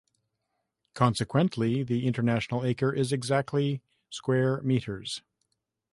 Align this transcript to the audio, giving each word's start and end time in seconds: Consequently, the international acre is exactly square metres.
Consequently, 0.95 1.83
the 1.83 2.07
international 2.07 2.65
acre 2.65 2.91
is 2.91 3.13
exactly 3.13 3.83
square 4.09 4.59
metres. 4.63 5.21